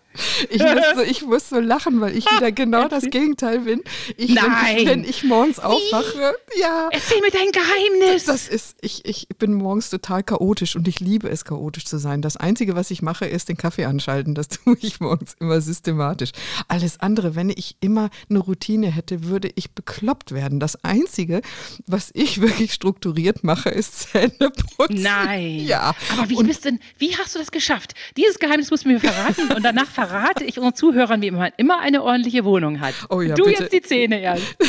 [0.50, 3.82] Ich muss, so, ich muss so lachen, weil ich wieder genau das Gegenteil bin.
[4.18, 4.46] Ich, Nein.
[4.76, 6.90] Wenn, ich, wenn ich morgens aufwache, ja.
[6.92, 8.26] Erzähl mir dein Geheimnis.
[8.26, 12.22] Das ist, ich, ich bin morgens total chaotisch und ich liebe es, chaotisch zu sein.
[12.22, 14.36] Das Einzige, was ich mache, ist den Kaffee anschalten.
[14.36, 16.32] Das tue ich morgens immer systematisch.
[16.68, 20.60] Alles andere, wenn ich immer eine Routine hätte, würde ich bekloppt werden.
[20.60, 21.42] Das Einzige,
[21.88, 25.02] was ich wirklich strukturiert mache, ist Zähneputzen.
[25.02, 25.60] Nein.
[25.66, 25.94] Ja.
[26.18, 27.94] Aber wie Und- bist denn, wie hast du das geschafft?
[28.18, 31.80] Dieses Geheimnis musst du mir verraten und danach verrate ich unseren Zuhörern, wie man immer
[31.80, 32.94] eine ordentliche Wohnung hat.
[33.10, 33.64] Oh ja, du bitte.
[33.64, 34.44] jetzt die Zähne erst.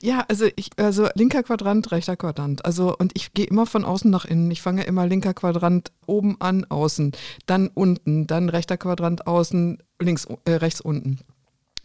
[0.00, 2.64] Ja, also ich, also linker Quadrant, rechter Quadrant.
[2.64, 4.50] Also und ich gehe immer von außen nach innen.
[4.50, 7.12] Ich fange immer linker Quadrant oben an, außen,
[7.46, 11.20] dann unten, dann rechter Quadrant außen, links, äh, rechts unten.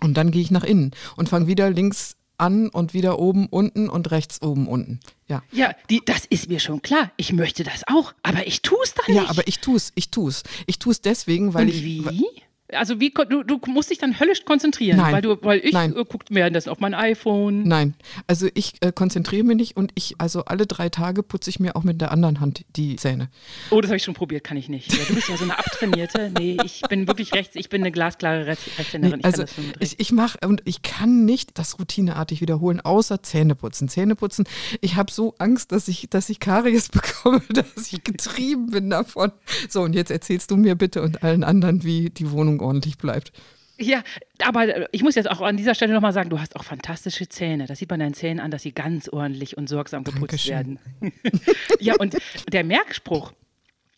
[0.01, 3.89] Und dann gehe ich nach innen und fange wieder links an und wieder oben unten
[3.89, 4.99] und rechts oben unten.
[5.27, 5.43] Ja.
[5.51, 7.11] Ja, die, das ist mir schon klar.
[7.17, 9.29] Ich möchte das auch, aber ich tue es dann Ja, nicht.
[9.31, 10.43] aber ich tu's, ich tu's.
[10.65, 12.23] Ich tu's deswegen, weil und ich wie?
[12.71, 15.13] Also wie du, du musst dich dann höllisch konzentrieren, Nein.
[15.13, 15.95] weil du, weil ich Nein.
[15.95, 17.63] äh, guckt währenddessen auf mein iPhone.
[17.63, 17.93] Nein,
[18.25, 21.75] also ich äh, konzentriere mich nicht und ich, also alle drei Tage putze ich mir
[21.75, 23.29] auch mit der anderen Hand die Zähne.
[23.69, 24.93] Oh, das habe ich schon probiert, kann ich nicht.
[24.93, 26.31] Ja, du bist ja so eine abtrainierte.
[26.43, 29.19] Nee, ich bin wirklich rechts, ich bin eine glasklare Rechts Rechtshänderin.
[29.19, 33.21] Nee, also ich das ich, ich mache und ich kann nicht das routineartig wiederholen, außer
[33.21, 33.87] Zähneputzen.
[33.87, 34.45] Zähneputzen,
[34.81, 39.31] ich habe so Angst, dass ich, dass ich Karies bekomme, dass ich getrieben bin davon.
[39.69, 43.31] So, und jetzt erzählst du mir bitte und allen anderen, wie die Wohnung ordentlich bleibt.
[43.79, 44.03] Ja,
[44.43, 47.27] aber äh, ich muss jetzt auch an dieser Stelle nochmal sagen, du hast auch fantastische
[47.27, 47.65] Zähne.
[47.65, 50.79] Das sieht man deinen Zähnen an, dass sie ganz ordentlich und sorgsam geputzt Dankeschön.
[51.01, 51.13] werden.
[51.79, 52.17] ja, und
[52.51, 53.33] der Merkspruch,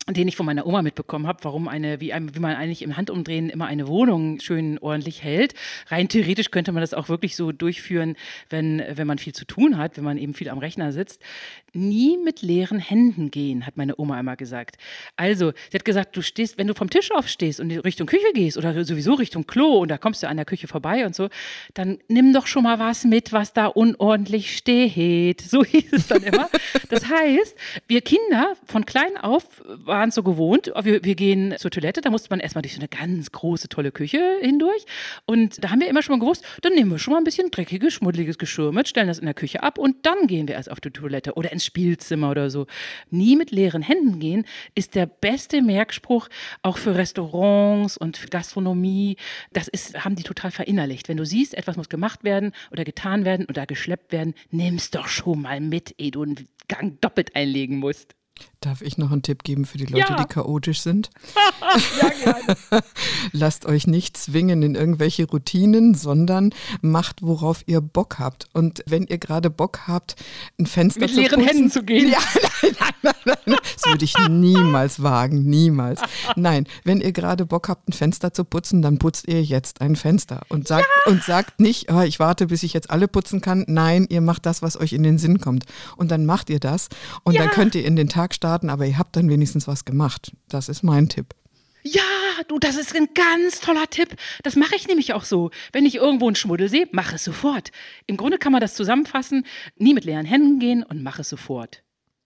[0.07, 2.95] den ich von meiner Oma mitbekommen habe, warum eine, wie, ein, wie man eigentlich im
[2.95, 5.55] Handumdrehen immer eine Wohnung schön ordentlich hält.
[5.87, 8.15] Rein theoretisch könnte man das auch wirklich so durchführen,
[8.51, 11.23] wenn, wenn man viel zu tun hat, wenn man eben viel am Rechner sitzt.
[11.73, 14.77] Nie mit leeren Händen gehen, hat meine Oma einmal gesagt.
[15.15, 18.31] Also, sie hat gesagt, du stehst, wenn du vom Tisch aufstehst und in Richtung Küche
[18.33, 21.29] gehst oder sowieso Richtung Klo und da kommst du an der Küche vorbei und so,
[21.73, 25.41] dann nimm doch schon mal was mit, was da unordentlich steht.
[25.41, 26.47] So hieß es dann immer.
[26.89, 29.45] Das heißt, wir Kinder von klein auf
[29.95, 32.79] waren es so gewohnt, wir, wir gehen zur Toilette, da musste man erstmal durch so
[32.79, 34.85] eine ganz große, tolle Küche hindurch.
[35.25, 37.49] Und da haben wir immer schon mal gewusst, dann nehmen wir schon mal ein bisschen
[37.49, 40.69] dreckiges, schmuddeliges Geschirr mit, stellen das in der Küche ab und dann gehen wir erst
[40.69, 42.67] auf die Toilette oder ins Spielzimmer oder so.
[43.09, 46.27] Nie mit leeren Händen gehen ist der beste Merkspruch
[46.61, 49.15] auch für Restaurants und für Gastronomie.
[49.53, 51.07] Das ist, haben die total verinnerlicht.
[51.07, 55.07] Wenn du siehst, etwas muss gemacht werden oder getan werden oder geschleppt werden, nimm's doch
[55.07, 58.15] schon mal mit, ehe du einen Gang doppelt einlegen musst.
[58.61, 60.15] Darf ich noch einen Tipp geben für die Leute, Ja.
[60.23, 61.09] die chaotisch sind?
[62.25, 62.81] Ja.
[63.31, 68.47] Lasst euch nicht zwingen in irgendwelche Routinen, sondern macht, worauf ihr Bock habt.
[68.53, 70.15] Und wenn ihr gerade Bock habt,
[70.59, 72.09] ein Fenster Mit zu leeren putzen, Händen zu gehen.
[72.11, 72.19] Ja,
[72.61, 73.57] nein, nein, nein, nein.
[73.75, 76.01] Das würde ich niemals wagen, niemals.
[76.35, 79.95] Nein, wenn ihr gerade Bock habt, ein Fenster zu putzen, dann putzt ihr jetzt ein
[79.95, 83.65] Fenster und sagt, und sagt nicht, oh, ich warte, bis ich jetzt alle putzen kann.
[83.67, 85.65] Nein, ihr macht das, was euch in den Sinn kommt.
[85.97, 86.87] Und dann macht ihr das
[87.23, 87.51] und dann Ja.
[87.51, 90.31] könnt ihr in den Tag starten, aber ihr habt dann wenigstens was gemacht.
[90.49, 91.35] Das ist mein Tipp.
[91.83, 92.01] Ja,
[92.47, 94.15] du, das ist ein ganz toller Tipp.
[94.41, 95.51] Das mache ich nämlich auch so.
[95.71, 97.71] Wenn ich irgendwo einen Schmuddel sehe, mache es sofort.
[98.07, 99.45] Im Grunde kann man das zusammenfassen,
[99.77, 101.83] nie mit leeren Händen gehen und mache es sofort.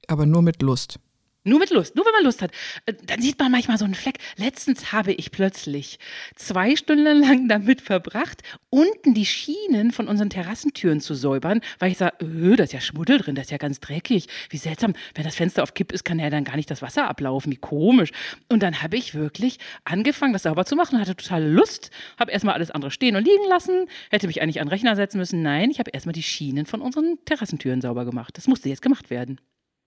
[0.08, 1.00] Aber nur mit Lust.
[1.46, 2.52] Nur mit Lust, nur wenn man Lust hat.
[2.86, 4.18] Äh, Dann sieht man manchmal so einen Fleck.
[4.36, 5.98] Letztens habe ich plötzlich
[6.36, 11.98] zwei Stunden lang damit verbracht, unten die Schienen von unseren Terrassentüren zu säubern, weil ich
[11.98, 14.28] sah, öh, da ist ja Schmuddel drin, das ist ja ganz dreckig.
[14.50, 17.08] Wie seltsam, wenn das Fenster auf Kipp ist, kann ja dann gar nicht das Wasser
[17.08, 17.52] ablaufen.
[17.52, 18.12] Wie komisch.
[18.50, 22.56] Und dann habe ich wirklich angefangen, das sauber zu machen, hatte totale Lust, habe erstmal
[22.56, 25.42] alles andere stehen und liegen lassen, hätte mich eigentlich an den Rechner setzen müssen.
[25.42, 28.38] Nein, ich habe erstmal die Schienen von unseren Terrassentüren sauber gemacht.
[28.38, 29.40] Das musste jetzt gemacht werden.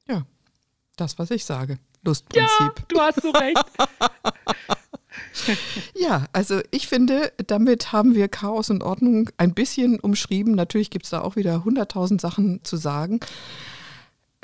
[0.08, 0.24] Ja,
[0.96, 1.78] das, was ich sage.
[2.04, 2.88] Lustprinzip.
[2.88, 3.58] du hast so recht.
[5.94, 10.54] Ja, also ich finde, damit haben wir Chaos und Ordnung ein bisschen umschrieben.
[10.54, 13.20] Natürlich gibt es da auch wieder hunderttausend Sachen zu sagen.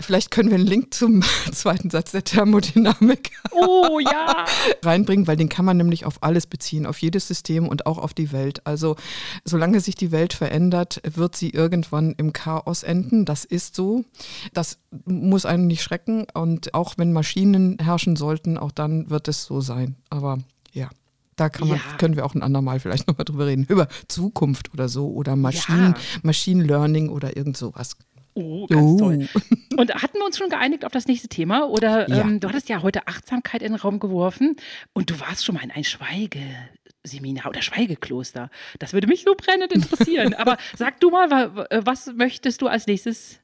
[0.01, 4.45] Vielleicht können wir einen Link zum zweiten Satz der Thermodynamik Oh ja.
[4.85, 8.15] reinbringen, weil den kann man nämlich auf alles beziehen, auf jedes System und auch auf
[8.15, 8.65] die Welt.
[8.67, 8.97] Also
[9.45, 13.25] solange sich die Welt verändert, wird sie irgendwann im Chaos enden.
[13.25, 14.05] Das ist so.
[14.53, 16.27] Das muss einen nicht schrecken.
[16.33, 19.97] Und auch wenn Maschinen herrschen sollten, auch dann wird es so sein.
[20.11, 20.39] Aber
[20.73, 20.89] ja.
[21.37, 21.97] Da kann man, Ja.
[21.99, 23.65] können wir auch ein andermal vielleicht nochmal drüber reden.
[23.69, 27.97] Über Zukunft oder so oder Maschinen, Machine Learning oder irgend sowas.
[28.40, 28.98] Oh, ganz Oh.
[28.98, 29.29] toll.
[29.77, 31.68] Und hatten wir uns schon geeinigt auf das nächste Thema?
[31.68, 32.20] Oder Ja.
[32.20, 34.57] ähm, du hattest ja heute Achtsamkeit in den Raum geworfen
[34.92, 38.51] und du warst schon mal in ein Schweigeseminar oder Schweigekloster.
[38.79, 40.35] Das würde mich so brennend interessieren.
[40.38, 43.40] Aber sag du mal, wa- wa- was möchtest du als nächstes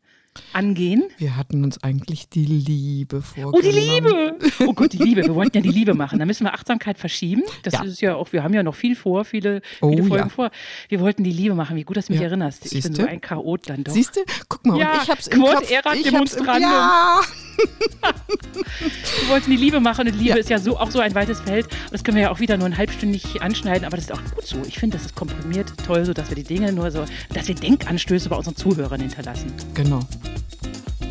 [0.53, 1.05] angehen?
[1.19, 3.55] Wir hatten uns eigentlich die Liebe vorgenommen.
[3.57, 4.37] Oh, die Liebe!
[4.67, 5.23] Oh Gott, die Liebe.
[5.23, 6.19] Wir wollten ja die Liebe machen.
[6.19, 7.43] Da müssen wir Achtsamkeit verschieben.
[7.63, 7.83] Das Ja.
[7.85, 10.29] ist ja auch, wir haben ja noch viel vor, viele, Oh, viele Folgen ja.
[10.29, 10.51] vor.
[10.89, 11.77] Wir wollten die Liebe machen.
[11.77, 12.29] Wie gut, dass du mich Ja.
[12.29, 12.65] erinnerst.
[12.67, 13.03] Ich bin Siehste?
[13.03, 13.93] so ein Chaot dann doch.
[13.93, 14.21] Siehst du?
[14.49, 15.71] Guck mal, Ja, und ich hab's im Quod Kopf.
[15.71, 17.21] erat ich hab's im, ja,
[17.57, 20.37] Wir wollten die Liebe machen und Liebe Ja.
[20.37, 21.67] ist ja so, auch so ein weites Feld.
[21.91, 24.47] Das können wir ja auch wieder nur ein halbstündig anschneiden, aber das ist auch gut
[24.47, 24.57] so.
[24.67, 27.55] Ich finde, das ist komprimiert toll, so dass wir die Dinge nur so, dass wir
[27.55, 29.53] Denkanstöße bei unseren Zuhörern hinterlassen.
[29.75, 30.01] genau.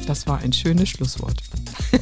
[0.06, 1.38] Das war ein schönes Schlusswort.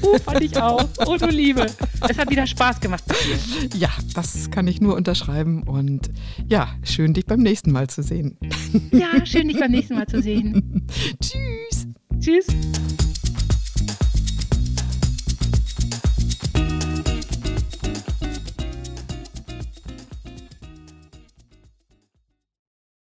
[0.02, 0.84] Uh, fand ich auch.
[1.06, 1.68] Oh, du Liebe.
[2.10, 3.80] Es hat wieder Spaß gemacht mit dir.
[3.80, 5.62] Ja, das kann ich nur unterschreiben.
[5.62, 6.10] Und
[6.48, 8.38] ja, schön, dich beim nächsten Mal zu sehen.
[8.92, 10.88] Ja, schön, dich beim nächsten Mal zu sehen.
[11.22, 11.86] Tschüss.
[12.20, 12.48] Tschüss.